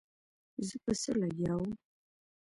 زه 0.67 0.75
په 0.83 0.91
څه 1.01 1.11
لګيا 1.21 1.53
وم. 1.57 1.71